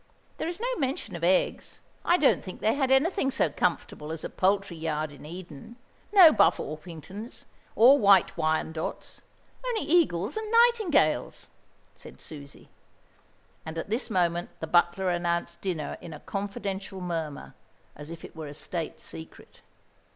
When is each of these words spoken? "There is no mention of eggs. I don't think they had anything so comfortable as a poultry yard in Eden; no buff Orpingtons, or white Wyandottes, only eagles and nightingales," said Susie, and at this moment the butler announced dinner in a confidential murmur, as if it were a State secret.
"There 0.39 0.47
is 0.47 0.59
no 0.59 0.77
mention 0.79 1.15
of 1.15 1.23
eggs. 1.23 1.81
I 2.03 2.17
don't 2.17 2.43
think 2.43 2.59
they 2.59 2.73
had 2.73 2.89
anything 2.91 3.29
so 3.29 3.51
comfortable 3.51 4.11
as 4.11 4.23
a 4.23 4.31
poultry 4.31 4.75
yard 4.77 5.11
in 5.11 5.27
Eden; 5.27 5.75
no 6.11 6.33
buff 6.33 6.59
Orpingtons, 6.59 7.45
or 7.75 7.99
white 7.99 8.35
Wyandottes, 8.35 9.21
only 9.63 9.81
eagles 9.81 10.37
and 10.37 10.51
nightingales," 10.51 11.49
said 11.93 12.19
Susie, 12.19 12.69
and 13.63 13.77
at 13.77 13.91
this 13.91 14.09
moment 14.09 14.49
the 14.59 14.65
butler 14.65 15.11
announced 15.11 15.61
dinner 15.61 15.99
in 16.01 16.13
a 16.13 16.19
confidential 16.19 16.99
murmur, 16.99 17.53
as 17.95 18.09
if 18.09 18.25
it 18.25 18.35
were 18.35 18.47
a 18.47 18.55
State 18.55 18.99
secret. 18.99 19.61